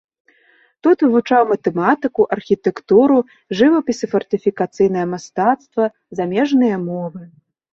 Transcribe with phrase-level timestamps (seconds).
[0.85, 3.17] Тут вывучаў матэматыку, архітэктуру,
[3.59, 5.83] жывапіс і фартыфікацыйнае мастацтва,
[6.23, 7.21] замежныя мовы.